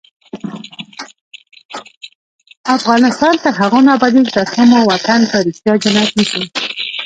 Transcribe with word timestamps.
افغانستان 2.77 3.33
تر 3.43 3.53
هغو 3.61 3.79
نه 3.85 3.91
ابادیږي، 3.97 4.31
ترڅو 4.37 4.61
مو 4.69 4.79
وطن 4.91 5.19
په 5.31 5.37
ریښتیا 5.45 5.73
جنت 5.83 6.09
نشي. 6.17 6.43